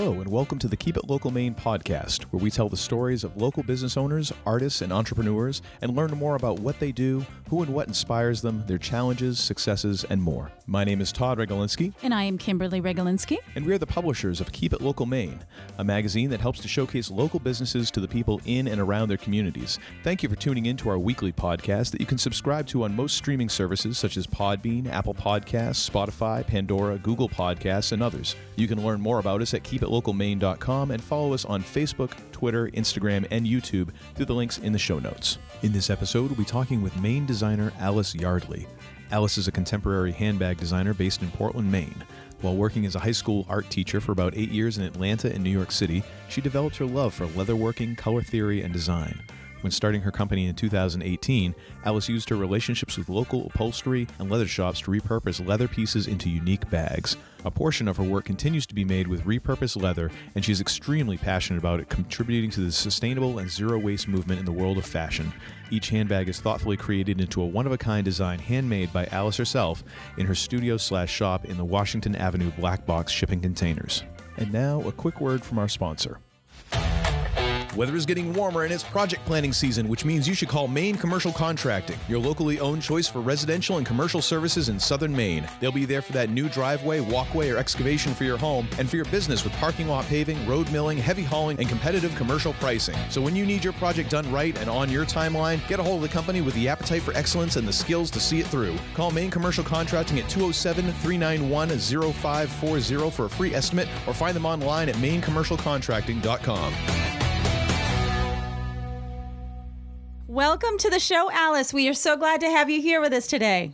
[0.00, 3.22] Hello, and welcome to the Keep It Local Maine podcast, where we tell the stories
[3.22, 7.60] of local business owners, artists, and entrepreneurs and learn more about what they do, who
[7.60, 10.50] and what inspires them, their challenges, successes, and more.
[10.66, 11.92] My name is Todd Regalinsky.
[12.02, 13.36] And I am Kimberly Regalinsky.
[13.56, 15.40] And we are the publishers of Keep It Local Maine,
[15.76, 19.18] a magazine that helps to showcase local businesses to the people in and around their
[19.18, 19.78] communities.
[20.02, 22.96] Thank you for tuning in to our weekly podcast that you can subscribe to on
[22.96, 28.34] most streaming services such as Podbean, Apple Podcasts, Spotify, Pandora, Google Podcasts, and others.
[28.56, 33.26] You can learn more about us at keepitlocalmaine.com and follow us on Facebook, Twitter, Instagram,
[33.30, 35.38] and YouTube through the links in the show notes.
[35.62, 38.66] In this episode, we'll be talking with Maine designer Alice Yardley.
[39.10, 42.02] Alice is a contemporary handbag designer based in Portland, Maine.
[42.40, 45.44] While working as a high school art teacher for about eight years in Atlanta and
[45.44, 49.20] New York City, she developed her love for leatherworking, color theory, and design.
[49.60, 54.46] When starting her company in 2018, Alice used her relationships with local upholstery and leather
[54.46, 57.16] shops to repurpose leather pieces into unique bags.
[57.44, 60.60] A portion of her work continues to be made with repurposed leather, and she is
[60.60, 64.78] extremely passionate about it, contributing to the sustainable and zero waste movement in the world
[64.78, 65.32] of fashion.
[65.70, 69.36] Each handbag is thoughtfully created into a one of a kind design handmade by Alice
[69.36, 69.84] herself
[70.16, 74.02] in her studio slash shop in the Washington Avenue black box shipping containers.
[74.36, 76.18] And now, a quick word from our sponsor.
[77.80, 80.96] Weather is getting warmer and it's project planning season, which means you should call Maine
[80.96, 85.48] Commercial Contracting, your locally owned choice for residential and commercial services in southern Maine.
[85.60, 88.96] They'll be there for that new driveway, walkway, or excavation for your home and for
[88.96, 92.98] your business with parking lot paving, road milling, heavy hauling, and competitive commercial pricing.
[93.08, 96.04] So when you need your project done right and on your timeline, get a hold
[96.04, 98.76] of the company with the appetite for excellence and the skills to see it through.
[98.92, 104.44] Call Maine Commercial Contracting at 207 391 0540 for a free estimate or find them
[104.44, 107.29] online at mainecommercialcontracting.com.
[110.30, 111.74] Welcome to the show, Alice.
[111.74, 113.72] We are so glad to have you here with us today.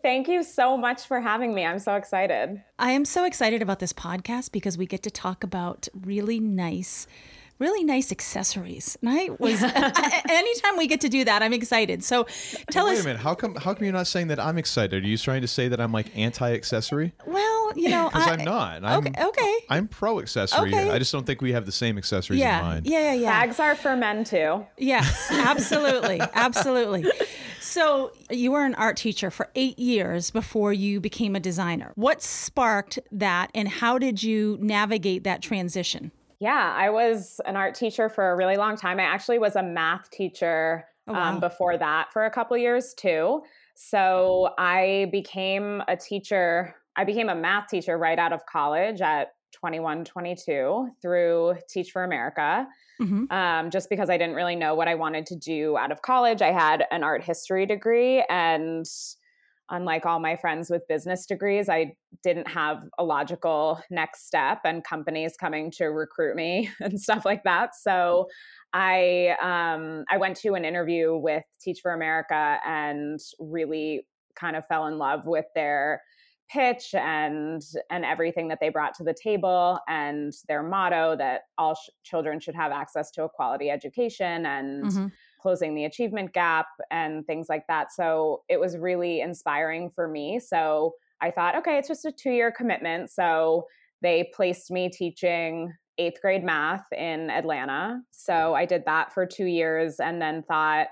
[0.00, 1.66] Thank you so much for having me.
[1.66, 2.62] I'm so excited.
[2.78, 7.06] I am so excited about this podcast because we get to talk about really nice
[7.58, 8.96] really nice accessories.
[9.02, 12.02] And I was anytime we get to do that, I'm excited.
[12.04, 12.26] So
[12.70, 15.04] tell Wait us a minute, how come how come you're not saying that I'm excited?
[15.04, 17.12] Are you trying to say that I'm like anti-accessory?
[17.26, 18.84] Well, you know, Because I, I'm not.
[18.84, 19.56] I'm, okay, okay.
[19.68, 20.74] I'm pro accessory.
[20.74, 20.90] Okay.
[20.90, 22.86] I just don't think we have the same accessories yeah, in mind.
[22.86, 23.40] yeah, yeah, yeah.
[23.40, 24.66] Bags are for men too.
[24.76, 27.04] Yes, absolutely, absolutely.
[27.60, 31.92] So you were an art teacher for eight years before you became a designer.
[31.96, 36.12] What sparked that, and how did you navigate that transition?
[36.40, 39.00] Yeah, I was an art teacher for a really long time.
[39.00, 41.30] I actually was a math teacher Oh, wow.
[41.30, 43.42] um, before that for a couple years too.
[43.74, 46.74] So I became a teacher.
[46.96, 52.04] I became a math teacher right out of college at 21, 22 through Teach for
[52.04, 52.66] America.
[53.00, 53.30] Mhm.
[53.32, 56.42] um, just because I didn't really know what I wanted to do out of college.
[56.42, 58.84] I had an art history degree, and
[59.70, 64.82] unlike all my friends with business degrees, I didn't have a logical next step and
[64.84, 67.74] companies coming to recruit me and stuff like that.
[67.74, 68.28] So
[68.72, 74.66] I um, I went to an interview with Teach for America and really kind of
[74.66, 76.02] fell in love with their
[76.50, 81.74] pitch and and everything that they brought to the table and their motto that all
[81.74, 85.12] sh- children should have access to a quality education and Mhm.
[85.40, 90.38] Closing the achievement gap and things like that so it was really inspiring for me
[90.40, 93.66] so i thought okay it's just a two year commitment so
[94.02, 99.46] they placed me teaching eighth grade math in atlanta so i did that for two
[99.46, 100.88] years and then thought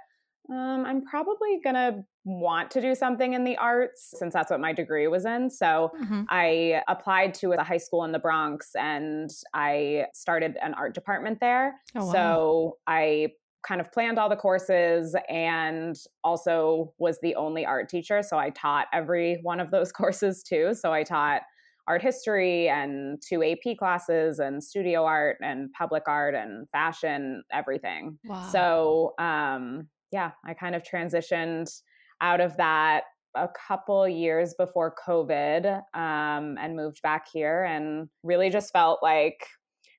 [0.49, 4.61] um, I'm probably going to want to do something in the arts since that's what
[4.61, 5.51] my degree was in.
[5.51, 6.25] So Mhm.
[6.28, 11.41] I applied to a high school in the Bronx and I started an art department
[11.41, 11.81] there.
[11.97, 12.13] Oh, wow.
[12.13, 13.33] So I
[13.66, 18.22] kind of planned all the courses and also was the only art teacher.
[18.22, 20.75] So I taught every one of those courses too.
[20.75, 21.43] So I taught
[21.88, 28.19] art history and two AP classes and studio art and public art and fashion, everything.
[28.25, 28.49] Wow.
[28.50, 31.71] So, um, yeah, I kind of transitioned
[32.21, 33.04] out of that
[33.36, 39.47] a couple years before COVID um, and moved back here and really just felt like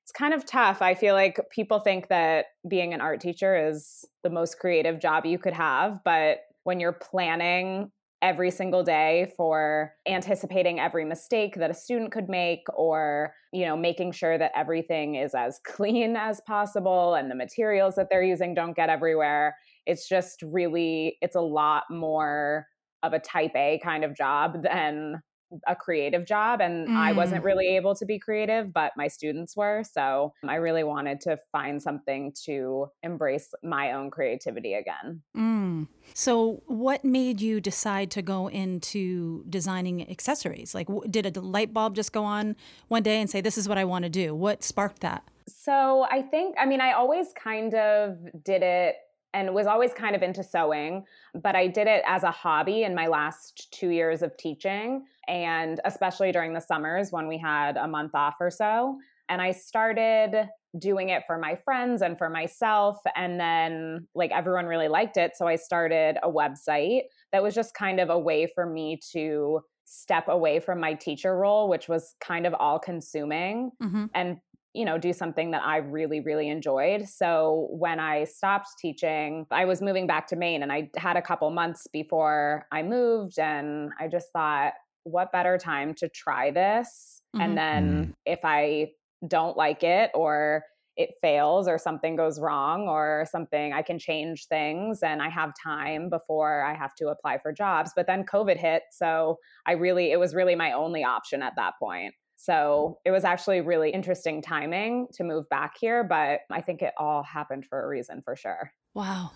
[0.08, 0.80] it's kind of tough.
[0.80, 5.26] I feel like people think that being an art teacher is the most creative job
[5.26, 7.90] you could have, but when you're planning
[8.22, 13.76] every single day for anticipating every mistake that a student could make or you know
[13.76, 18.54] making sure that everything is as clean as possible and the materials that they're using
[18.54, 19.54] don't get everywhere
[19.86, 22.66] it's just really it's a lot more
[23.04, 25.22] of a type a kind of job than
[25.66, 26.96] a creative job and mm.
[26.96, 27.46] I wasn't mm.
[27.46, 29.82] really able to be creative, but my students were.
[29.84, 35.22] So I really wanted to find something to embrace my own creativity again.
[35.36, 35.88] Mm.
[36.14, 40.74] So, what made you decide to go into designing accessories?
[40.74, 42.56] Like, did a light bulb just go on
[42.88, 44.34] one day and say, This is what I want to do?
[44.34, 45.22] What sparked that?
[45.46, 48.96] So, I think, I mean, I always kind of did it
[49.34, 51.04] and was always kind of into sewing,
[51.34, 55.80] but I did it as a hobby in my last two years of teaching, and
[55.84, 58.98] especially during the summers when we had a month off or so.
[59.28, 60.48] And I started
[60.78, 62.96] doing it for my friends and for myself.
[63.14, 65.32] And then, like, everyone really liked it.
[65.36, 67.02] So I started a website
[67.32, 71.36] that was just kind of a way for me to step away from my teacher
[71.36, 74.06] role, which was kind of all consuming, mm-hmm.
[74.14, 74.38] and
[74.74, 77.08] you know, do something that I really, really enjoyed.
[77.08, 81.22] So when I stopped teaching, I was moving back to Maine and I had a
[81.22, 83.38] couple months before I moved.
[83.38, 84.74] And I just thought,
[85.04, 87.22] what better time to try this?
[87.34, 87.42] Mm-hmm.
[87.42, 88.14] And then mm.
[88.26, 88.90] if I
[89.26, 90.64] don't like it or
[90.98, 95.52] it fails or something goes wrong or something i can change things and i have
[95.60, 100.12] time before i have to apply for jobs but then covid hit so i really
[100.12, 104.40] it was really my only option at that point so it was actually really interesting
[104.40, 108.36] timing to move back here, but I think it all happened for a reason for
[108.36, 108.72] sure.
[108.94, 109.32] Wow.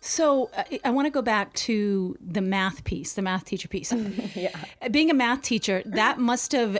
[0.00, 3.92] So uh, I want to go back to the math piece, the math teacher piece.
[4.34, 4.56] yeah.
[4.90, 6.78] Being a math teacher, that must have,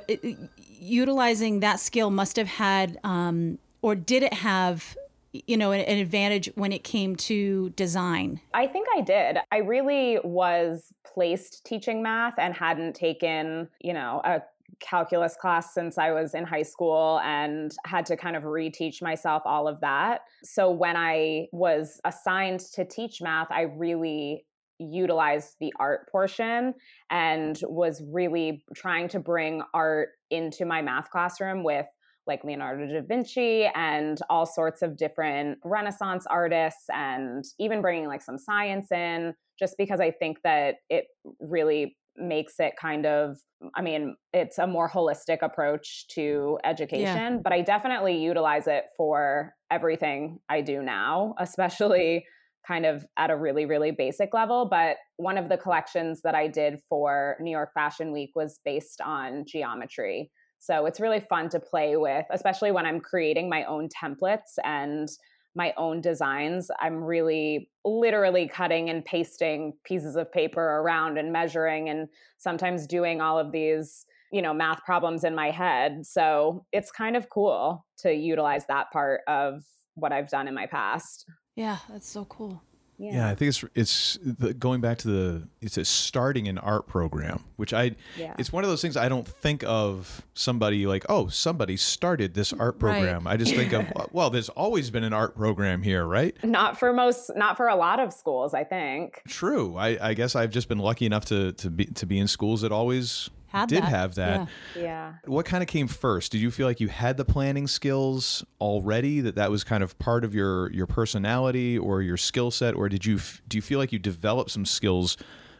[0.80, 4.96] utilizing that skill must have had, um, or did it have
[5.32, 10.18] you know an, advantage when it came to design i think i did i really
[10.24, 14.42] was placed teaching math and hadn't taken you know a
[14.80, 19.42] calculus class since I was in high school and had to kind of reteach myself
[19.44, 20.22] all of that.
[20.44, 24.46] So when I was assigned to teach math, I really
[24.78, 26.74] utilized the art portion
[27.10, 31.86] and was really trying to bring art into my math classroom with
[32.26, 38.22] like Leonardo da Vinci and all sorts of different Renaissance artists, and even bringing like
[38.22, 41.06] some science in, just because I think that it
[41.40, 43.38] really makes it kind of
[43.74, 46.14] i mean it's a more holistic approach mm.
[46.14, 47.38] to education yeah.
[47.42, 52.24] but i definitely utilize it for everything i do now especially
[52.66, 56.46] kind of at a really really basic level but one of the collections that i
[56.46, 61.58] did for new york fashion week was based on geometry so it's really fun to
[61.58, 65.08] play with especially when i'm creating my own templates and
[65.54, 66.70] my own designs.
[66.80, 72.08] I'm really literally cutting and pasting pieces of paper around and measuring and
[72.38, 76.06] sometimes doing all of these, you know, math problems in my head.
[76.06, 79.64] So it's kind of cool to utilize that part of
[79.94, 81.26] what I've done in my past.
[81.56, 82.62] Yeah, that's so cool.
[83.00, 83.14] Yeah.
[83.14, 83.28] yeah.
[83.30, 87.44] I think it's it's the, going back to the it's a starting an art program,
[87.56, 88.34] which I yeah.
[88.38, 92.52] it's one of those things I don't think of somebody like oh somebody started this
[92.52, 93.24] art program.
[93.24, 93.32] Right.
[93.32, 96.36] I just think of well, there's always been an art program here, right?
[96.44, 99.22] Not for most, not for a lot of schools, I think.
[99.26, 99.76] True.
[99.76, 102.60] I, I guess I've just been lucky enough to to be to be in schools
[102.60, 103.88] that always had did that.
[103.88, 104.48] have that.
[104.74, 104.82] Yeah.
[104.82, 105.12] yeah.
[105.24, 106.32] What kind of came first?
[106.32, 109.20] Did you feel like you had the planning skills already?
[109.20, 112.88] That that was kind of part of your your personality or your skill set, or
[112.88, 113.18] did you
[113.48, 115.16] do you feel like you developed some skills?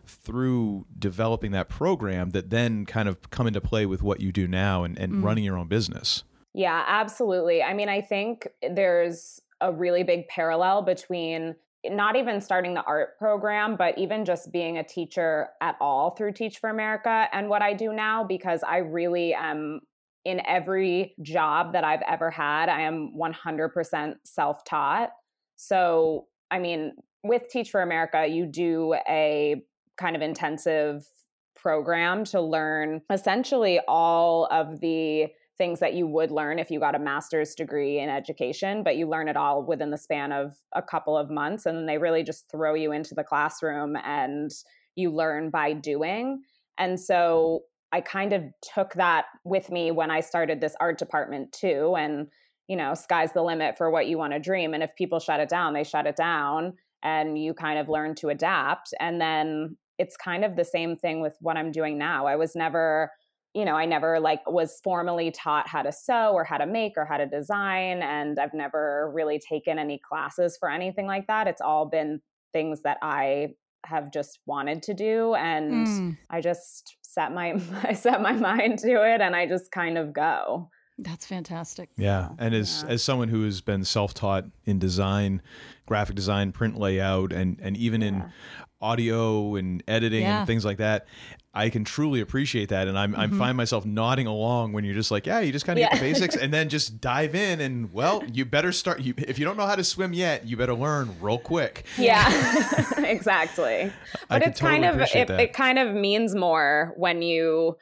[0.07, 4.49] through developing that program that then kind of come into play with what you do
[4.49, 5.25] now and, and mm.
[5.25, 6.25] running your own business.
[6.53, 7.63] Yeah, absolutely.
[7.63, 11.55] I mean, I think there's a really big parallel between
[11.85, 16.32] not even starting the art program, but even just being a teacher at all through
[16.32, 19.81] Teach for America and what I do now, because I really am
[20.25, 25.10] in every job that I've ever had, I am 100% self taught.
[25.56, 29.63] So, I mean, with Teach for America, you do a
[29.96, 31.06] kind of intensive
[31.56, 35.29] program to learn essentially all of the
[35.60, 39.06] things that you would learn if you got a master's degree in education, but you
[39.06, 41.67] learn it all within the span of a couple of months.
[41.67, 44.50] And then they really just throw you into the classroom and
[44.96, 46.40] you learn by doing.
[46.79, 48.43] And so I kind of
[48.74, 51.94] took that with me when I started this art department too.
[51.94, 52.29] And,
[52.67, 54.72] you know, sky's the limit for what you want to dream.
[54.72, 58.14] And if people shut it down, they shut it down and you kind of learn
[58.14, 58.94] to adapt.
[58.98, 62.26] And then it's kind of the same thing with what I'm doing now.
[62.26, 63.10] I was never
[63.55, 66.93] you know, I never like was formally taught how to sew or how to make
[66.97, 68.03] or how to design.
[68.03, 71.49] And I've never really taken any classes for anything like that.
[71.49, 72.21] It's all been
[72.53, 73.55] things that I
[73.87, 75.35] have just wanted to do.
[75.35, 76.19] And mm.
[76.29, 80.13] I just set my I set my mind to it and I just kind of
[80.13, 80.71] go.
[81.03, 81.89] That's fantastic.
[81.97, 82.29] Yeah.
[82.39, 82.93] And as yeah.
[82.93, 85.43] as someone who has been self-taught in design,
[85.87, 88.09] graphic design, print layout, and and even yeah.
[88.09, 88.33] in
[88.81, 90.39] audio and editing Yeah.
[90.39, 91.07] and things like that.
[91.53, 93.39] I can truly appreciate that, and I'm I mm-hmm.
[93.39, 96.01] find myself nodding along when you're just like, yeah, you just kind of get the
[96.13, 99.01] basics, and then just dive in, and well, you better start.
[99.01, 101.87] You, if you don't know how to swim yet, you better learn real quick.
[101.99, 102.31] Yeah,
[102.99, 103.93] exactly.
[104.29, 107.77] But it's kind of it, it kind of means more when you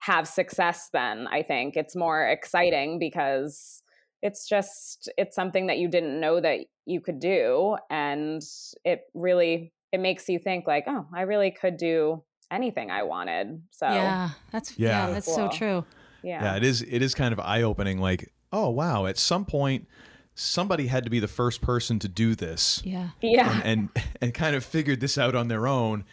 [0.00, 3.82] have success then I think it's more exciting because
[4.22, 8.42] it's just it's something that you didn't know that you could do and
[8.84, 13.62] it really it makes you think like oh I really could do anything I wanted
[13.70, 15.12] so Yeah, that's yeah, Yeah.
[15.14, 15.84] that's so true.
[16.22, 16.82] yeah yeah, it is.
[16.82, 17.98] It is kind of eye opening.
[17.98, 19.86] Like, oh wow, at some point,
[20.34, 22.82] somebody had to be the first person to do this.
[22.84, 23.10] Yeah.
[23.20, 23.88] yeah and
[24.20, 26.04] and kind of figured this out on their own.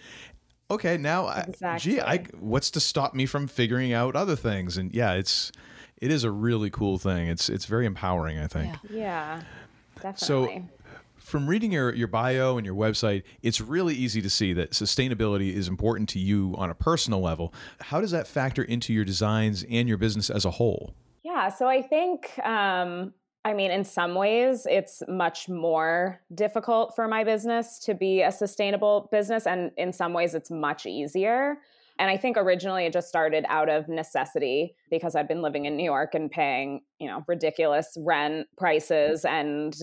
[0.69, 4.77] Okay, now I, gee, I what's to stop me from figuring out other things?
[4.77, 5.51] And yeah, it's
[6.01, 7.27] it is a really cool thing.
[7.27, 8.75] It's it's very empowering, I think.
[8.89, 9.41] Yeah.
[10.03, 10.69] yeah So definitely
[11.27, 15.53] from reading your your bio and your website, it's really easy to see that sustainability
[15.53, 17.53] is important to you on a personal level.
[17.81, 20.95] How does that factor into your designs and your business as a whole?
[21.23, 27.09] Yeah, so I think, um, I mean, in some ways, it's much more difficult for
[27.09, 31.57] my business to be a sustainable business, and in some ways, it's much easier.
[31.99, 35.75] And I think originally it just started out of necessity because I'd been living in
[35.75, 39.75] New York and paying, you know, ridiculous rent prices and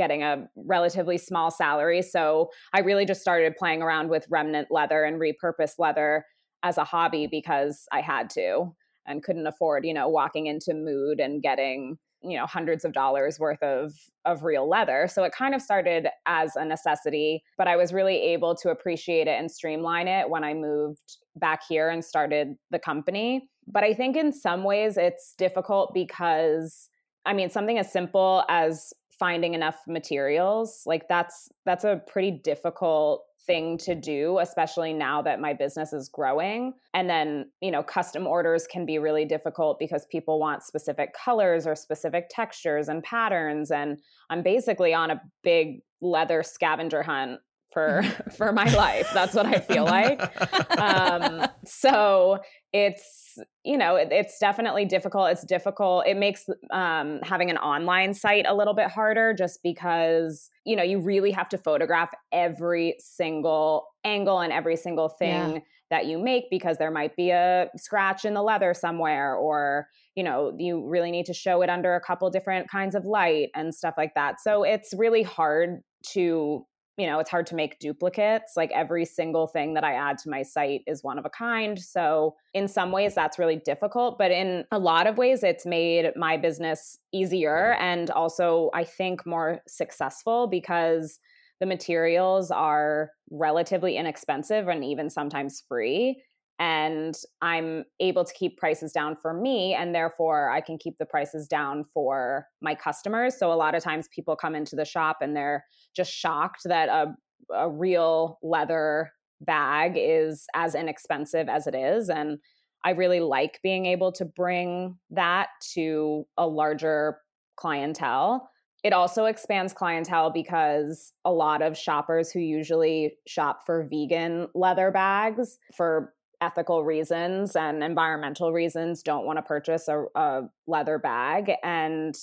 [0.00, 2.00] getting a relatively small salary.
[2.00, 6.24] So I really just started playing around with remnant leather and repurposed leather
[6.62, 8.74] as a hobby because I had to
[9.06, 13.38] and couldn't afford, you know, walking into Mood and getting, you know, hundreds of dollars
[13.38, 13.92] worth of
[14.24, 15.06] of real leather.
[15.06, 19.26] So it kind of started as a necessity, but I was really able to appreciate
[19.26, 23.50] it and streamline it when I moved back here and started the company.
[23.66, 26.88] But I think in some ways it's difficult because
[27.26, 33.24] I mean, something as simple as finding enough materials, like that's that's a pretty difficult
[33.46, 36.72] thing to do especially now that my business is growing.
[36.94, 41.66] And then you know custom orders can be really difficult because people want specific colors
[41.66, 43.98] or specific textures and patterns and
[44.30, 47.40] i'm basically on a big leather scavenger hunt
[47.72, 48.02] for
[48.36, 49.08] for my life.
[49.14, 50.20] That's what i feel like.
[50.80, 52.38] Um, so
[52.72, 58.14] it's you know it, it's definitely difficult it's difficult it makes um, having an online
[58.14, 62.94] site a little bit harder just because you know you really have to photograph every
[63.00, 65.60] single angle and every single thing Yeah.
[65.90, 70.22] that you make because there might be a scratch in the leather somewhere or you
[70.22, 73.74] know you really need to show it under a couple different kinds of light and
[73.74, 75.80] stuff like that so it's really hard
[76.12, 76.64] to
[76.96, 78.52] you know, it's hard to make duplicates.
[78.56, 81.78] Like every single thing that I add to my site is one of a kind.
[81.78, 84.18] So, in some ways, that's really difficult.
[84.18, 89.24] But in a lot of ways, it's made my business easier and also, I think,
[89.24, 91.18] more successful because
[91.60, 96.22] the materials are relatively inexpensive and even sometimes free.
[96.60, 101.06] And I'm able to keep prices down for me, and therefore I can keep the
[101.06, 103.38] prices down for my customers.
[103.38, 105.64] So, a lot of times people come into the shop and they're
[105.96, 107.14] just shocked that a,
[107.52, 112.10] a real leather bag is as inexpensive as it is.
[112.10, 112.38] And
[112.84, 117.18] I really like being able to bring that to a larger
[117.56, 118.50] clientele.
[118.82, 124.90] It also expands clientele because a lot of shoppers who usually shop for vegan leather
[124.90, 131.52] bags for ethical reasons and environmental reasons don't want to purchase a, a leather bag.
[131.62, 132.14] And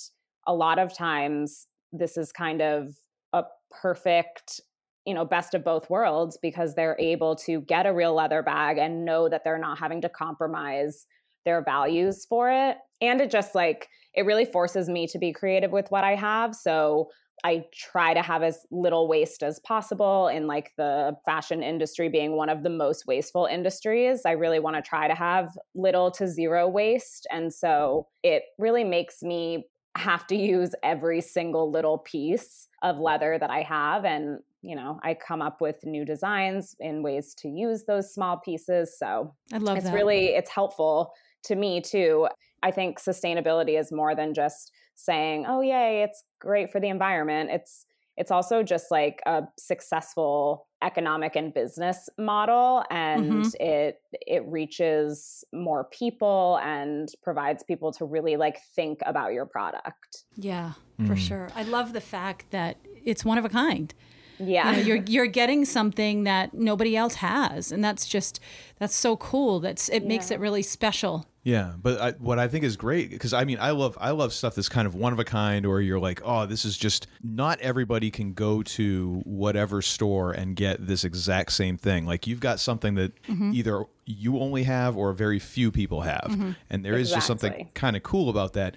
[0.46, 2.94] a lot of times, this is kind of
[3.32, 4.60] a perfect
[5.08, 8.76] you know best of both worlds because they're able to get a real leather bag
[8.76, 11.06] and know that they're not having to compromise
[11.46, 15.70] their values for it and it just like it really forces me to be creative
[15.70, 17.08] with what i have so
[17.44, 22.32] i try to have as little waste as possible in like the fashion industry being
[22.32, 26.26] one of the most wasteful industries i really want to try to have little to
[26.26, 29.64] zero waste and so it really makes me
[29.98, 34.04] have to use every single little piece of leather that I have.
[34.04, 38.38] And, you know, I come up with new designs in ways to use those small
[38.38, 38.96] pieces.
[38.98, 39.94] So I love it's that.
[39.94, 41.12] really, it's helpful
[41.44, 42.28] to me too.
[42.62, 47.50] I think sustainability is more than just saying, oh, yay, it's great for the environment.
[47.52, 47.86] It's,
[48.16, 53.54] it's also just like a successful economic and business model and Mhm.
[53.60, 60.24] it it reaches more people and provides people to really like think about your product
[60.36, 60.72] Yeah,
[61.06, 61.18] for Mm.
[61.18, 61.48] sure.
[61.56, 63.92] I love the fact that it's one of a kind.
[64.38, 68.38] yeah You know, you're you're getting something that nobody else has, and that's just
[68.78, 69.58] that's so cool.
[69.58, 71.26] That's it makes it really special.
[71.48, 74.34] Yeah, but I, what I think is great because I mean I love I love
[74.34, 77.06] stuff that's kind of one of a kind, or you're like, oh, this is just
[77.22, 82.04] not everybody can go to whatever store and get this exact same thing.
[82.04, 83.52] Like you've got something that Mm-hmm.
[83.54, 87.96] either you only have or very few people have, and there is just something kind
[87.96, 88.74] of cool about that.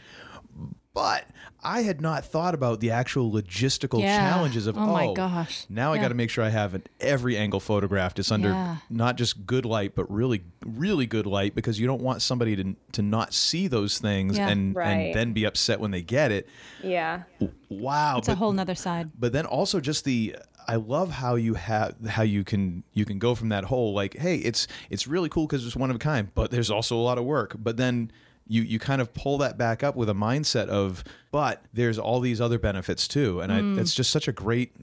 [0.94, 1.26] But
[1.64, 4.18] I had not thought about the actual logistical Yeah.
[4.18, 5.66] challenges of Oh my oh, gosh.
[5.70, 8.20] now I got to make sure I have an, every angle photographed.
[8.20, 8.78] It's under Yeah.
[8.90, 12.76] not just good light, but really, really good light because you don't want somebody to
[12.92, 14.50] to not see those things Yeah.
[14.50, 14.88] and Right.
[14.88, 16.50] and then be upset when they get it.
[16.84, 17.24] Yeah.
[17.70, 19.12] Wow, It's but, a whole nother side.
[19.18, 20.36] but then also just the
[20.68, 24.18] I love how you have how you can you can go from that whole like
[24.18, 27.02] hey it's it's really cool because it's one of a kind, but there's also a
[27.02, 27.56] lot of work.
[27.58, 28.12] But then
[28.52, 32.20] you you kind of pull that back up with a mindset of but there's all
[32.20, 34.74] these other benefits too, and I, it's just such a great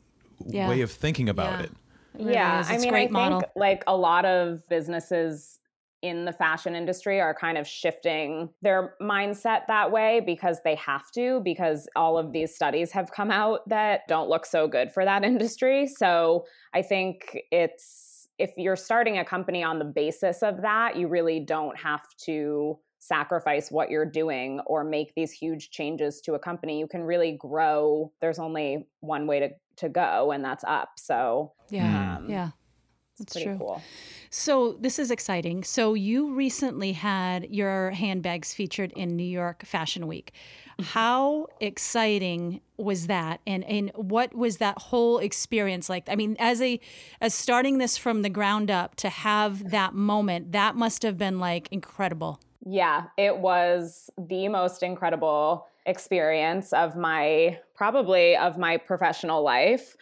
[0.45, 0.55] Mm.
[0.55, 0.69] Yeah.
[0.69, 1.65] way of thinking about Yeah.
[1.65, 1.73] it.
[2.15, 2.61] really yeah.
[2.61, 2.71] is.
[2.71, 3.43] I It's a mean, great I think model.
[3.57, 5.59] like a lot of businesses
[6.01, 11.11] in the fashion industry are kind of shifting their mindset that way because they have
[11.11, 15.05] to, because all of these studies have come out that don't look so good for
[15.05, 15.89] that industry.
[15.89, 21.09] So I think it's, if you're starting a company on the basis of that, you
[21.09, 26.39] really don't have to sacrifice what you're doing or make these huge changes to a
[26.39, 26.79] company.
[26.79, 28.13] You can really grow.
[28.21, 30.91] There's only one way to, to go, and that's up.
[30.97, 32.17] So Yeah.
[32.17, 32.51] um, Yeah.
[33.19, 33.59] That's pretty true.
[33.59, 33.83] cool.
[34.31, 35.65] So this is exciting.
[35.65, 40.33] So you recently had your handbags featured in New York Fashion Week.
[40.81, 43.41] How exciting was that?
[43.45, 46.09] And and what was that whole experience like?
[46.09, 46.79] I mean, as a
[47.21, 51.41] as starting this from the ground up to have that moment, that must have been
[51.41, 52.39] like incredible.
[52.65, 59.97] Yeah, it was the most incredible experience of my probably of my professional life.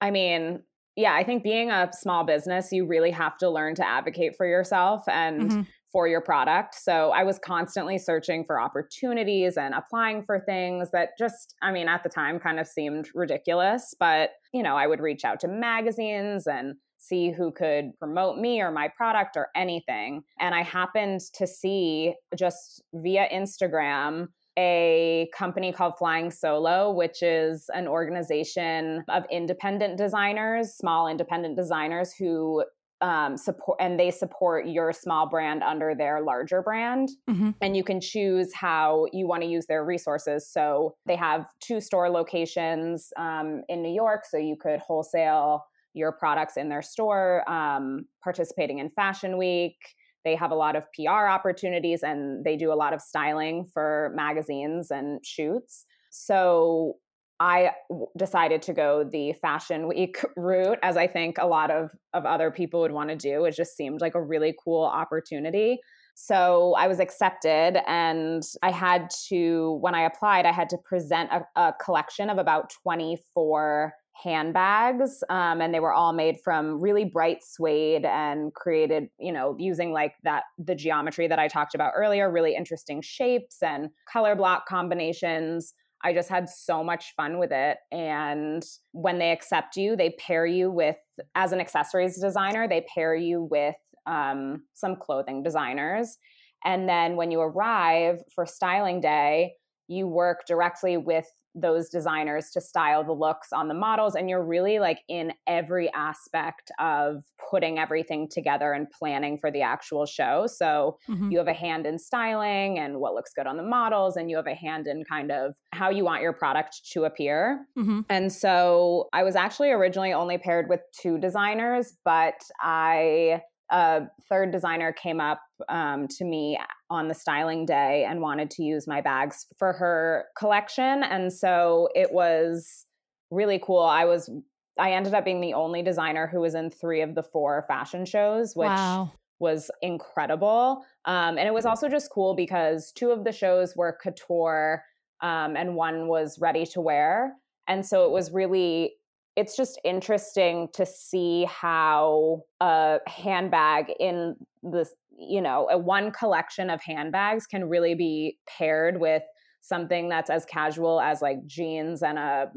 [0.00, 0.62] I mean,
[0.94, 4.46] yeah, I think being a small business, you really have to learn to advocate for
[4.46, 5.72] yourself and Mhm.
[5.92, 6.74] For your product.
[6.74, 11.86] So I was constantly searching for opportunities and applying for things that just, I mean,
[11.88, 15.48] at the time kind of seemed ridiculous, but, you know, I would reach out to
[15.48, 20.22] magazines and see who could promote me or my product or anything.
[20.40, 27.70] And I happened to see just via Instagram a company called Flying Solo, which is
[27.74, 32.62] an organization of independent designers, small independent designers who
[33.02, 37.10] um, support and they support your small brand under their larger brand.
[37.28, 37.54] Mhm.
[37.60, 40.48] And you can choose how you want to use their resources.
[40.48, 46.12] So they have two store locations um, in New York, so you could wholesale your
[46.12, 49.76] products in their store, um, participating in Fashion Week.
[50.24, 54.12] They have a lot of PR opportunities and they do a lot of styling for
[54.14, 55.84] magazines and shoots.
[56.10, 56.96] So
[57.40, 61.90] I w- decided to go the Fashion Week route, as I think a lot of,
[62.12, 63.44] of other people would want to do.
[63.44, 65.80] It just seemed like a really cool opportunity.
[66.14, 71.30] So I was accepted, and I had to, when I applied, I had to present
[71.32, 77.04] a, a collection of about 24 handbags um, and they were all made from really
[77.04, 81.92] bright suede and created you know using like that the geometry that i talked about
[81.96, 87.52] earlier really interesting shapes and color block combinations i just had so much fun with
[87.52, 90.96] it and when they accept you they pair you with
[91.34, 96.16] as an accessories designer they pair you with um, some clothing designers
[96.64, 99.52] and then when you arrive for styling day
[99.88, 104.44] you work directly with those designers to style the looks on the models and you're
[104.44, 110.46] really like in every aspect of putting everything together and planning for the actual show
[110.46, 111.30] so Mhm.
[111.30, 114.36] you have a hand in styling and what looks good on the models and you
[114.36, 118.04] have a hand in kind of how you want your product to appear Mhm.
[118.08, 124.52] and so I was actually originally only paired with two designers, but I a third
[124.52, 126.58] designer came up um, to me
[126.90, 131.88] on the styling day and wanted to use my bags for her collection, and so
[131.94, 132.86] it was
[133.30, 133.82] really cool.
[133.82, 134.30] I was
[134.78, 138.04] I ended up being the only designer who was in three of the four fashion
[138.06, 139.12] shows, which wow.
[139.38, 140.84] was incredible.
[141.04, 144.82] Um, and it was also just cool because two of the shows were couture
[145.20, 147.34] um, and one was ready to wear.
[147.68, 148.94] And so it was really,
[149.36, 156.68] it's just interesting to see how a handbag in this, you know, a one collection
[156.70, 159.22] of handbags can really be paired with
[159.60, 162.50] something that's as casual as like jeans and a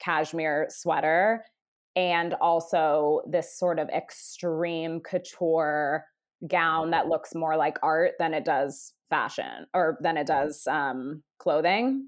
[0.00, 1.44] cashmere sweater
[1.94, 6.04] and also this sort of extreme couture
[6.46, 11.22] gown that looks more like art than it does fashion or than it does um,
[11.38, 12.06] clothing.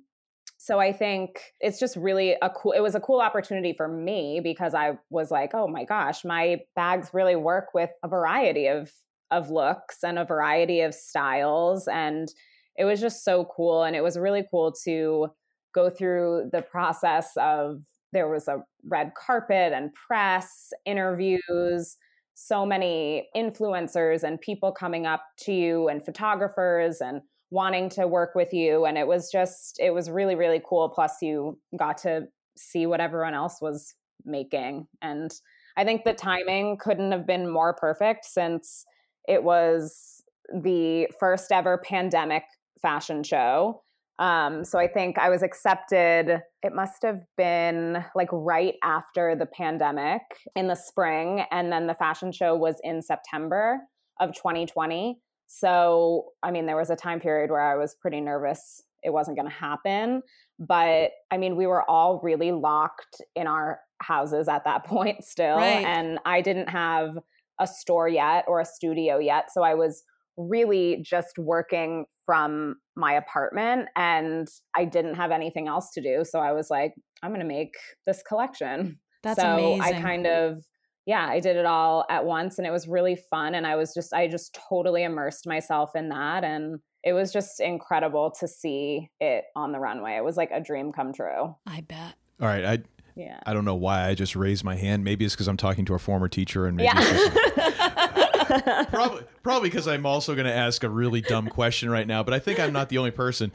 [0.63, 4.41] So I think it's just really a cool it was a cool opportunity for me
[4.43, 8.93] because I was like, "Oh my gosh, my bags really work with a variety of
[9.31, 12.29] of looks and a variety of styles and
[12.77, 15.29] it was just so cool and it was really cool to
[15.75, 17.81] go through the process of
[18.13, 21.97] there was a red carpet and press interviews
[22.35, 28.35] so many influencers and people coming up to you and photographers and wanting to work
[28.35, 32.23] with you and it was just it was really really cool plus you got to
[32.57, 35.33] see what everyone else was making and
[35.77, 38.85] i think the timing couldn't have been more perfect since
[39.27, 40.23] it was
[40.63, 42.45] the first ever pandemic
[42.81, 43.83] fashion show
[44.21, 49.47] um, so I think I was accepted, it must have been like right after the
[49.47, 50.21] pandemic
[50.55, 51.47] in the spring.
[51.51, 53.79] And then the fashion show was in September
[54.21, 55.19] of 2020.
[55.53, 59.37] So, I mean, there was a time period where I was pretty nervous it wasn't
[59.37, 60.23] going to happen.
[60.59, 65.57] But I mean, we were all really locked in our houses at that point still.
[65.57, 65.85] Right.
[65.85, 67.19] And I didn't have
[67.59, 69.53] a store yet or a studio yet.
[69.53, 70.03] So I was
[70.37, 76.25] really just working from my apartment and I didn't have anything else to do.
[76.25, 77.75] So I was like, I'm going to make
[78.07, 78.99] this collection.
[79.23, 79.97] That's so amazing.
[79.97, 80.63] I kind of,
[81.11, 83.57] yeah, I did it all at once and it was really fun.
[83.57, 86.45] And I was just, I just totally immersed myself in that.
[86.45, 90.15] And it was just incredible to see it on the runway.
[90.15, 91.57] It was like a dream come true.
[91.67, 92.15] I bet.
[92.41, 92.65] All right.
[92.65, 92.79] I,
[93.17, 93.41] yeah.
[93.45, 95.03] I don't know why I just raised my hand.
[95.03, 98.85] Maybe it's because I'm talking to a former teacher and maybe yeah.
[98.93, 102.35] probably probably because I'm also going to ask a really dumb question right now, but
[102.35, 103.51] I think I'm not the only person.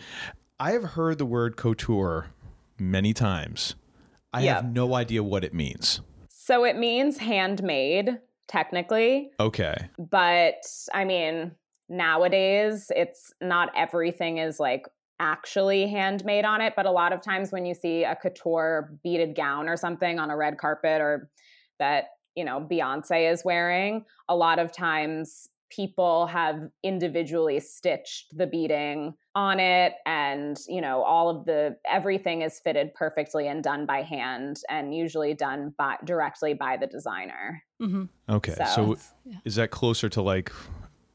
[0.59, 2.31] I have heard the word couture
[2.77, 3.75] many times.
[4.33, 4.55] I Yeah.
[4.55, 6.01] have no idea what it means.
[6.45, 9.31] So it means handmade, technically.
[9.39, 9.75] Okay.
[9.97, 10.62] But
[10.93, 11.53] I mean,
[11.89, 14.86] nowadays, it's not everything is like
[15.19, 16.73] actually handmade on it.
[16.75, 20.29] But a lot of times when you see a couture beaded gown or something on
[20.29, 21.31] a red carpet or
[21.79, 28.47] that, you know, Beyonce is wearing, a lot of times people have individually stitched the
[28.47, 33.85] beading on it and you know all of the everything is fitted perfectly and done
[33.85, 38.03] by hand and usually done by directly by the designer Mm-hmm.
[38.29, 38.53] Okay.
[38.53, 39.38] So, So- Yeah.
[39.43, 40.49] is that closer to like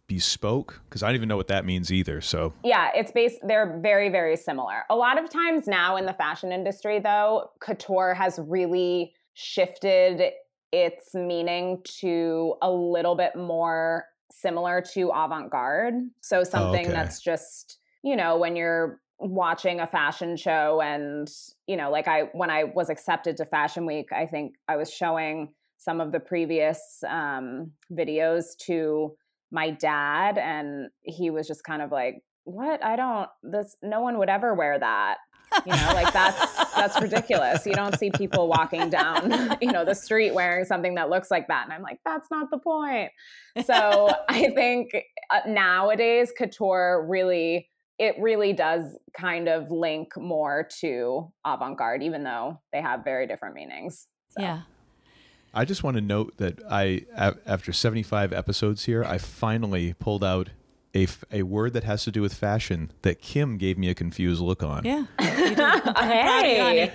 [0.09, 0.83] bespoke?
[0.89, 2.21] Because I don't even know what that means either.
[2.21, 4.83] So Yeah, it's based they're very very similar.
[4.91, 10.33] A lot of times now in the fashion industry though, couture has really shifted
[10.73, 15.95] its meaning to a little bit more similar to avant-garde.
[16.21, 16.93] So something okay.
[16.93, 21.29] that's just, you know, when you're watching a fashion show and,
[21.67, 24.93] you know, like I when I was accepted to Fashion Week, I think I was
[24.93, 29.17] showing some of the previous um videos to
[29.51, 34.19] my dad and he was just kind of like what i don't this no one
[34.19, 35.17] would ever wear that
[35.67, 39.95] you know like that's that's ridiculous you don't see people walking down you know the
[39.95, 43.11] street wearing something that looks like that and i'm like that's not the point
[43.65, 44.91] so i think
[45.31, 52.61] uh, nowadays couture really it really does kind of link more to avant-garde even though
[52.73, 54.43] they have very different meanings So.
[54.43, 54.63] Yeah.
[55.53, 60.51] I just want to note that I, after 75 episodes here, I finally pulled out
[60.95, 63.95] a, f- a word that has to do with fashion that Kim gave me a
[63.95, 64.85] confused look on.
[64.85, 65.05] Yeah.
[65.19, 66.79] I'm proud of you, honey.
[66.79, 66.93] hey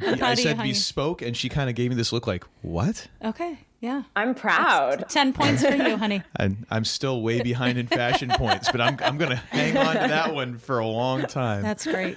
[0.00, 2.44] I'm I proud you, said bespoke, and she kind of gave me this look like,
[2.62, 3.06] what?
[3.24, 3.58] Okay.
[3.80, 4.04] Yeah.
[4.16, 6.22] i'm proud 10 points for you, honey.
[6.36, 9.94] And I'm still way behind in fashion points, but I'm, I'm going to hang on
[9.94, 11.62] to that one for a long time.
[11.62, 12.16] That's great.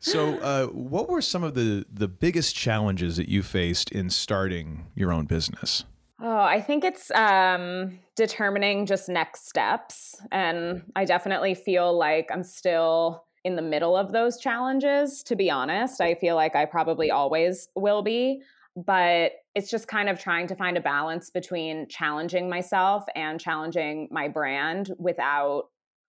[0.00, 4.86] So, uh, what were some of the, the biggest challenges that you faced in starting
[4.94, 5.84] your own business?
[6.20, 10.14] Oh, I think it's um, determining just next steps.
[10.30, 15.50] And I definitely feel like I'm still in the middle of those challenges, to be
[15.50, 16.00] honest.
[16.00, 18.42] I feel like I probably always will be.
[18.76, 24.08] But it's just kind of trying to find a balance between challenging myself and challenging
[24.10, 25.64] my brand without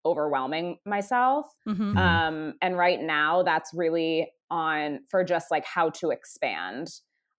[0.05, 1.47] overwhelming myself.
[1.65, 2.25] hmm Mhm.
[2.27, 6.87] Um, and right now, that's really on for just like how to expand,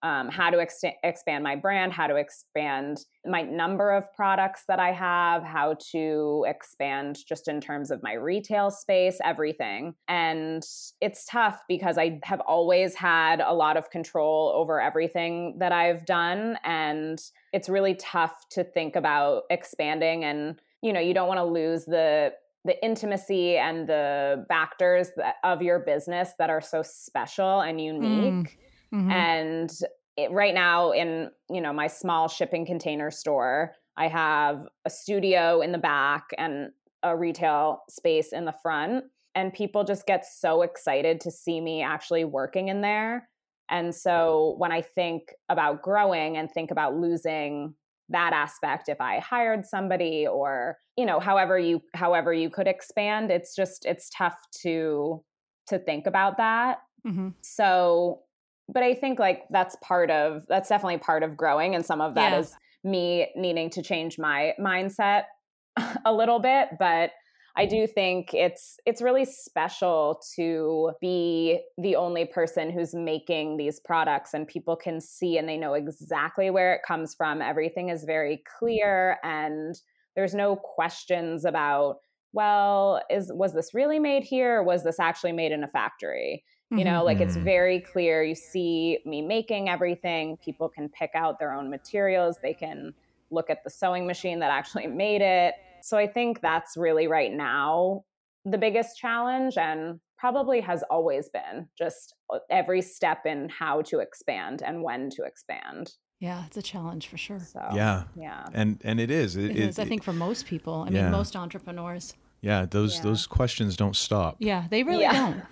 [0.03, 4.79] um, how to ex- expand my brand, how to expand my number of products that
[4.79, 9.95] I have, how to expand just in terms of my retail space, everything.
[10.09, 10.63] And
[11.01, 16.05] it's tough because I have always had a lot of control over everything that I've
[16.05, 16.59] done.
[16.65, 17.21] And
[17.53, 21.85] it's really tough to think about expanding and you know you don't want to lose
[21.87, 22.33] the
[22.67, 28.59] the intimacy and the factors that, of your business that are so special and unique
[28.95, 29.11] Mhm.
[29.11, 29.71] and
[30.17, 35.61] it, right now in you know my small shipping container store i have a studio
[35.61, 36.71] in the back and
[37.03, 41.83] a retail space in the front and people just get so excited to see me
[41.83, 43.29] actually working in there
[43.69, 47.75] and so when i think about growing and think about losing
[48.09, 53.31] that aspect if I hired somebody or, you know, however you however you could expand.
[53.31, 55.25] It's just it's tough to
[55.67, 56.83] to think about that.
[57.05, 57.31] Mm-hmm.
[57.41, 58.23] So,
[58.69, 62.15] but I think like that's part of that's definitely part of growing and some of
[62.15, 62.39] that yeah.
[62.39, 65.25] is me needing to change my mindset
[66.05, 67.11] a little bit, but
[67.59, 73.81] I do think it's it's really special to be the only person who's making these
[73.81, 77.41] products and people can see and they know exactly where it comes from.
[77.41, 79.75] Everything is very clear and
[80.17, 81.97] there's no questions about
[82.33, 86.45] well, is was this really made here or was this actually made in a factory?
[86.71, 87.45] You know, like it's mm-hmm.
[87.45, 88.25] very clear.
[88.25, 90.37] You see me making everything.
[90.39, 92.39] People can pick out their own materials.
[92.43, 92.93] They can
[93.31, 95.55] look at the sewing machine that actually made it
[95.87, 98.03] so I think that's really right now
[98.45, 104.01] the biggest challenge and probably has always been just uh, every step in how to
[104.01, 105.93] expand and when to expand.
[106.19, 107.39] Yeah, it's a challenge for sure.
[107.39, 109.37] So, yeah, yeah, and and it is.
[109.37, 109.79] it, it is.
[109.79, 110.87] I think for most people.
[110.89, 111.03] I yeah.
[111.03, 112.15] mean, most entrepreneurs.
[112.41, 113.03] Yeah, those yeah.
[113.03, 114.37] those questions don't stop.
[114.41, 115.13] Yeah, they really yeah.
[115.13, 115.43] don't.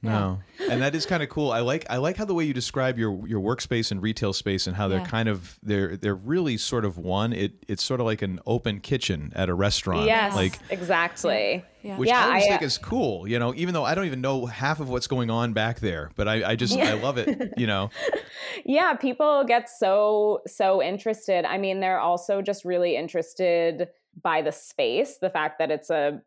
[0.00, 0.38] No,
[0.70, 1.50] and that is kind of cool.
[1.50, 4.68] I like I like how the way you describe your your workspace and retail space
[4.68, 5.06] and how they're yeah.
[5.06, 7.32] kind of they're they're really sort of one.
[7.32, 10.06] It it's sort of like an open kitchen at a restaurant.
[10.06, 11.64] Yes, like exactly.
[11.82, 11.96] Yeah.
[11.96, 13.26] Which yeah, I always I, think is cool.
[13.26, 16.12] You know, even though I don't even know half of what's going on back there,
[16.14, 16.90] but I I just yeah.
[16.90, 17.54] I love it.
[17.56, 17.90] You know.
[18.64, 21.44] yeah, people get so so interested.
[21.44, 23.88] I mean, they're also just really interested
[24.22, 26.22] by the space, the fact that it's a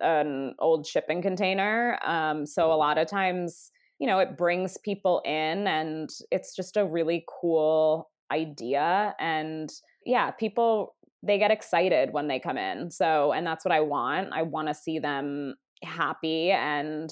[0.00, 1.98] an old shipping container.
[2.04, 6.76] Um, so a lot of times, you know, it brings people in and it's just
[6.76, 9.14] a really cool idea.
[9.18, 9.70] And
[10.04, 12.90] yeah, people, they get excited when they come in.
[12.90, 14.32] So, and that's what I want.
[14.32, 17.10] I want to see them happy and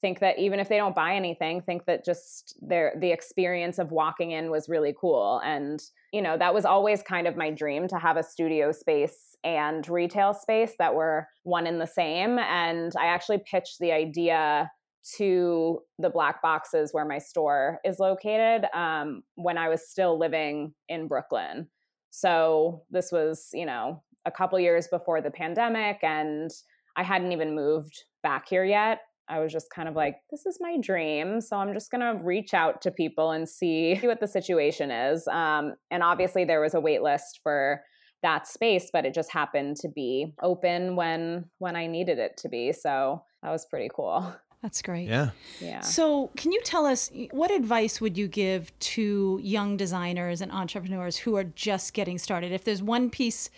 [0.00, 3.90] think that even if they don't buy anything think that just their the experience of
[3.90, 5.80] walking in was really cool and
[6.12, 9.88] you know that was always kind of my dream to have a studio space and
[9.88, 14.70] retail space that were one in the same and i actually pitched the idea
[15.16, 20.74] to the black boxes where my store is located um, when i was still living
[20.88, 21.68] in brooklyn
[22.10, 26.50] so this was you know a couple years before the pandemic and
[26.96, 30.58] i hadn't even moved back here yet I was just kind of like, this is
[30.60, 31.40] my dream.
[31.40, 35.26] So I'm just going to reach out to people and see what the situation is.
[35.26, 37.82] Um, and obviously, there was a wait list for
[38.26, 42.48] that space but it just happened to be open when when i needed it to
[42.48, 42.72] be.
[42.72, 44.34] So that was pretty cool.
[44.62, 45.08] That's great.
[45.08, 45.30] Yeah.
[45.60, 45.80] Yeah.
[45.80, 51.16] So can you tell us what advice would you give to young designers and entrepreneurs
[51.18, 52.50] who are just getting started?
[52.50, 53.48] If there's one piece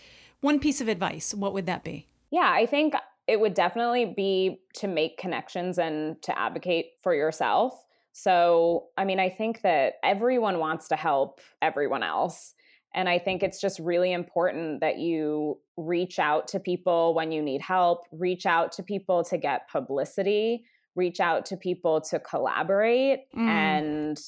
[0.40, 2.06] one piece of advice what would that be?
[2.30, 2.94] Yeah i think
[3.26, 7.74] it would definitely be to make connections and to advocate for yourself.
[8.12, 12.54] So, I mean, I think that everyone wants to help everyone else.
[12.94, 17.42] And I think it's just really important that you reach out to people when you
[17.42, 20.64] need help, reach out to people to get publicity,
[20.96, 23.46] reach out to people to collaborate, mm.
[23.46, 24.18] and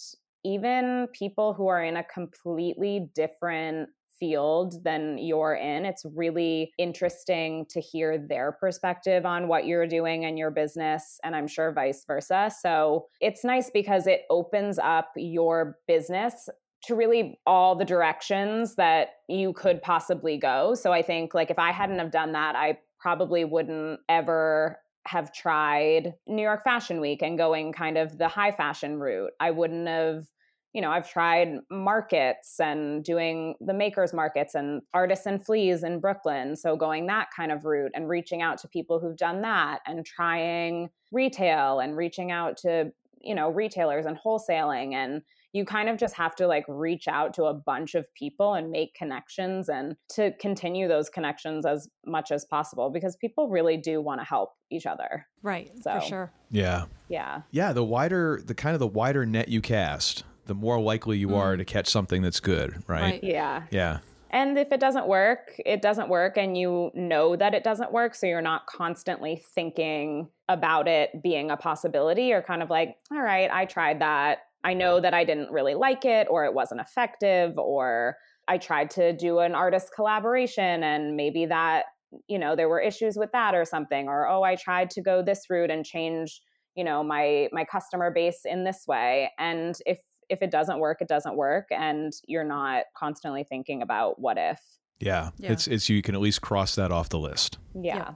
[0.44, 3.88] even people who are in a completely different
[4.20, 5.86] field than you're in.
[5.86, 11.34] It's really interesting to hear their perspective on what you're doing and your business, and
[11.34, 12.52] I'm sure vice versa.
[12.60, 16.48] So it's nice because it opens up your business
[16.84, 20.74] to really all the directions that you could possibly go.
[20.74, 25.32] So I think like if I hadn't have done that, I probably wouldn't ever have
[25.32, 29.32] tried New York Fashion Week and going kind of the high fashion route.
[29.40, 30.26] I wouldn't have
[30.72, 35.98] you know, I've tried markets and doing the makers markets and Artists & Fleas in
[35.98, 36.54] Brooklyn.
[36.54, 40.06] So going that kind of route and reaching out to people who've done that and
[40.06, 44.94] trying retail and reaching out to, you know, retailers and wholesaling.
[44.94, 48.54] And you kind of just have to like reach out to a bunch of people
[48.54, 53.76] and make connections and to continue those connections as much as possible because people really
[53.76, 55.26] do want to help each other.
[55.42, 55.70] Right.
[55.82, 56.32] So, for sure.
[56.50, 56.84] Yeah.
[57.08, 57.42] Yeah.
[57.50, 57.72] Yeah.
[57.72, 61.36] The wider, the kind of the wider net you cast, the more likely you mm.
[61.36, 63.02] are to catch something that's good, right?
[63.02, 63.24] right?
[63.24, 63.64] Yeah.
[63.70, 63.98] Yeah.
[64.32, 68.14] And if it doesn't work, it doesn't work, and you know that it doesn't work.
[68.14, 72.26] So you're not constantly thinking about it being a possibility.
[72.26, 74.38] You're kind of like, all right, I tried that.
[74.64, 78.16] I know that I didn't really like it, or it wasn't effective, or
[78.48, 81.84] I tried to do an artist collaboration, and maybe that,
[82.28, 85.22] you know, there were issues with that or something, or oh, I tried to go
[85.22, 86.42] this route and change
[86.76, 89.98] you know my my customer base in this way and if
[90.30, 94.60] if it doesn't work, it doesn't work, and you're not constantly thinking about what if.
[95.00, 95.52] Yeah, yeah.
[95.52, 97.58] it's it's you can at least cross that off the list.
[97.74, 98.10] Yeah, yeah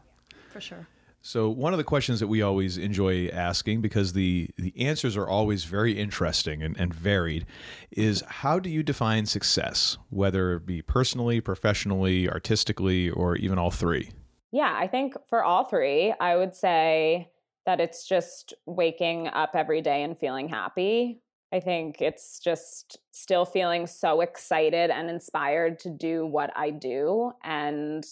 [0.51, 0.87] for sure.
[1.27, 5.27] So one of the questions that we always enjoy asking, because the the answers are
[5.27, 7.47] always very interesting and, and varied,
[7.91, 13.71] is how do you define success, whether it be personally, professionally, artistically, or even all
[13.71, 14.11] three?
[14.53, 17.31] Yeah, I think for all three, I would say
[17.65, 21.23] that it's just waking up every day and feeling happy.
[21.51, 27.33] I think it's just still feeling so excited and inspired to do what I do.
[27.43, 28.05] And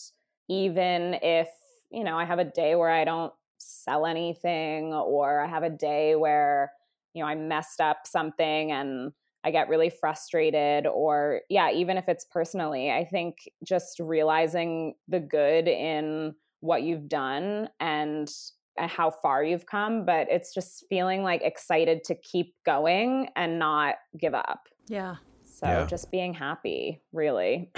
[0.49, 1.49] even if
[1.93, 5.71] you know, I have a day where I don't sell anything or I have a
[5.71, 6.73] day where,
[7.15, 9.13] you know, I messed up something and
[9.45, 15.21] I get really frustrated or yeah, even if it's personally, I think just realizing the
[15.21, 18.31] good in what you've done and
[18.79, 23.97] how far you've come, but it's just feeling like excited to keep going and not
[24.19, 24.69] give up.
[24.89, 25.17] Yeah.
[25.45, 25.87] So yeah.
[25.87, 27.71] just being happy, really.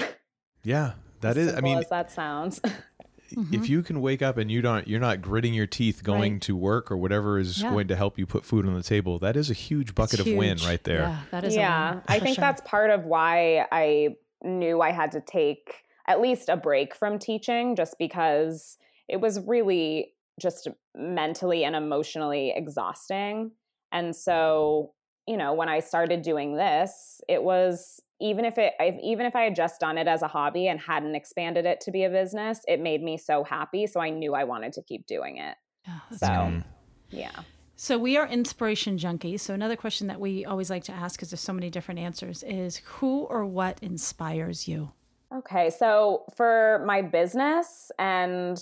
[0.62, 1.55] Yeah, that as is.
[1.55, 2.61] I mean, as that sounds.
[3.32, 3.54] Mm-hmm.
[3.54, 6.42] If you can wake up and you don't, you're not gritting your teeth going right.
[6.42, 7.70] to work or whatever is yeah.
[7.70, 9.18] going to help you put food on the table.
[9.18, 11.00] That is a huge bucket of win right there.
[11.00, 11.56] Yeah, that is.
[11.56, 12.42] Yeah, I think sure.
[12.42, 17.18] that's part of why I knew I had to take at least a break from
[17.18, 18.76] teaching, just because
[19.08, 23.52] it was really just mentally and emotionally exhausting.
[23.90, 24.92] And so,
[25.26, 29.42] you know, when I started doing this, it was even if it even if I
[29.42, 32.61] had just done it as a hobby and hadn't expanded it to be a business,
[32.68, 33.87] it made me so happy.
[33.87, 35.57] So I knew I wanted to keep doing it.
[35.88, 36.62] Oh, so
[37.11, 37.40] yeah.
[37.77, 39.40] So we are inspiration junkies.
[39.40, 42.44] So another question that we always like to ask because there's so many different answers
[42.44, 44.92] is who or what inspires you?
[45.35, 48.57] Okay, so for my business and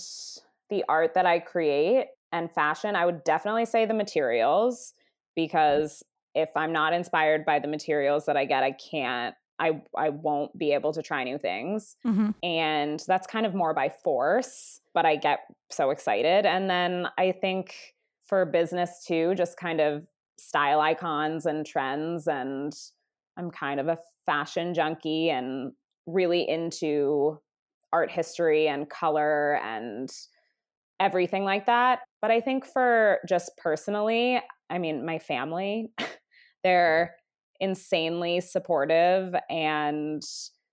[0.69, 4.95] the art that I create and fashion, I would definitely say the materials
[5.35, 6.01] because
[6.33, 10.57] if I'm not inspired by the materials that I get, I can't I I won't
[10.57, 11.95] be able to try new things.
[12.05, 12.31] Mm-hmm.
[12.43, 15.39] And that's kind of more by force, but I get
[15.69, 16.45] so excited.
[16.45, 17.75] And then I think
[18.25, 20.03] for business too, just kind of
[20.37, 22.73] style icons and trends and
[23.37, 25.73] I'm kind of a fashion junkie and
[26.05, 27.39] really into
[27.91, 30.09] art history and color and
[30.99, 31.99] everything like that.
[32.21, 35.91] But I think for just personally, I mean, my family,
[36.63, 37.15] they're
[37.63, 40.21] insanely supportive and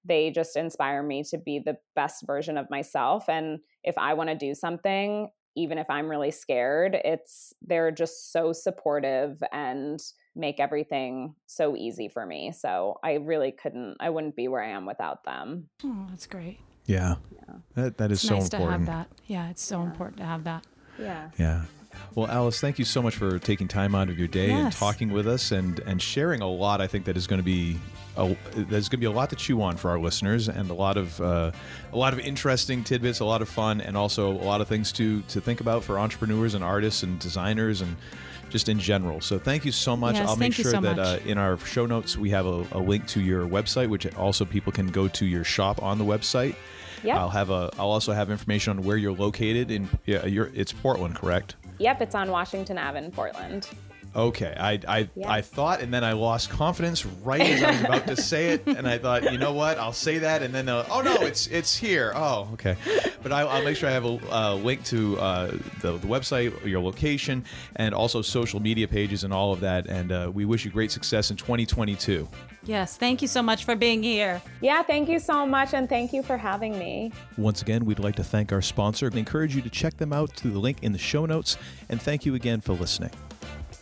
[0.04, 4.28] they just inspire me to be the best version of myself and if i want
[4.28, 10.00] to do something even if i'm really scared it's they're just so supportive and
[10.34, 14.68] make everything so easy for me so i really couldn't i wouldn't be where i
[14.68, 15.68] am without them.
[15.84, 16.58] Oh that's great.
[16.86, 17.54] Yeah, yeah.
[17.74, 19.16] that, that is it's so nice important to have that.
[19.26, 19.84] Yeah it's so yeah.
[19.84, 20.66] important to have that.
[20.98, 21.30] Yeah.
[21.38, 21.62] Yeah
[22.14, 24.58] well, Alice, thank you so much for taking time out of your day yes.
[24.58, 26.80] and talking with us and and sharing a lot.
[26.80, 27.78] I think that is going to be
[28.16, 30.74] a, there's going to be a lot to chew on for our listeners and a
[30.74, 31.50] lot of uh,
[31.92, 34.92] a lot of interesting tidbits, a lot of fun, and also a lot of things
[34.92, 37.96] to to think about for entrepreneurs and artists and designers and
[38.50, 39.20] just in general.
[39.20, 40.16] So thank you so much.
[40.16, 42.80] Yes, I'll make sure so that uh, in our show notes we have a, a,
[42.80, 46.56] link to your website, which also people can go to your shop on the website.
[47.02, 47.16] Yep.
[47.16, 47.70] I'll have a.
[47.78, 49.88] I'll also have information on where you're located in.
[50.04, 50.50] Yeah, you're.
[50.52, 51.54] It's Portland, correct?
[51.80, 53.66] Yep, it's on Washington Ave in Portland.
[54.14, 55.30] Okay, I I, yeah.
[55.30, 58.66] I thought, and then I lost confidence right as I was about to say it,
[58.66, 61.46] and I thought, you know what, I'll say that, and then uh, oh no, it's
[61.46, 62.12] it's here.
[62.14, 62.76] Oh, okay,
[63.22, 65.46] but I, will make sure I have a uh, link to uh,
[65.80, 67.44] the the website, your location,
[67.76, 69.86] and also social media pages and all of that.
[69.86, 72.28] And uh, we wish you great success in 2022.
[72.64, 74.42] Yes, thank you so much for being here.
[74.60, 77.12] Yeah, thank you so much, and thank you for having me.
[77.38, 80.32] Once again, we'd like to thank our sponsor and encourage you to check them out
[80.32, 81.56] through the link in the show notes.
[81.88, 83.10] And thank you again for listening.